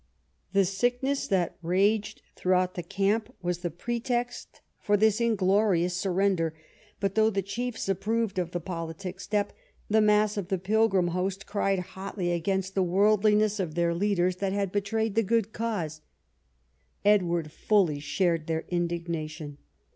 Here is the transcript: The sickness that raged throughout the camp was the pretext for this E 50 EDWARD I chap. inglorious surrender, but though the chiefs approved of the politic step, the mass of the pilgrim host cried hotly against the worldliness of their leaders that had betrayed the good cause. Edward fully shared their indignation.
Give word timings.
The 0.53 0.65
sickness 0.65 1.27
that 1.27 1.57
raged 1.61 2.23
throughout 2.35 2.73
the 2.73 2.81
camp 2.81 3.31
was 3.43 3.59
the 3.59 3.69
pretext 3.69 4.61
for 4.79 4.97
this 4.97 5.21
E 5.21 5.25
50 5.25 5.25
EDWARD 5.25 5.29
I 5.29 5.29
chap. 5.37 5.41
inglorious 5.43 5.93
surrender, 5.95 6.53
but 6.99 7.13
though 7.13 7.29
the 7.29 7.43
chiefs 7.43 7.87
approved 7.87 8.39
of 8.39 8.49
the 8.49 8.59
politic 8.59 9.19
step, 9.19 9.53
the 9.91 10.01
mass 10.01 10.37
of 10.37 10.47
the 10.47 10.57
pilgrim 10.57 11.09
host 11.09 11.45
cried 11.45 11.77
hotly 11.93 12.31
against 12.31 12.73
the 12.73 12.81
worldliness 12.81 13.59
of 13.59 13.75
their 13.75 13.93
leaders 13.93 14.37
that 14.37 14.53
had 14.53 14.71
betrayed 14.71 15.13
the 15.13 15.21
good 15.21 15.53
cause. 15.53 16.01
Edward 17.05 17.51
fully 17.51 17.99
shared 17.99 18.47
their 18.47 18.65
indignation. 18.69 19.59